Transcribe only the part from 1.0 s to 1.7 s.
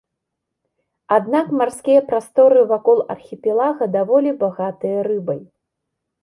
Аднак